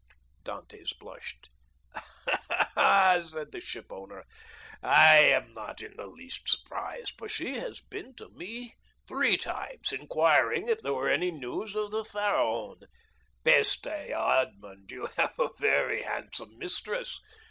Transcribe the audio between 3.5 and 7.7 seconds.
the shipowner, "I am not in the least surprised, for she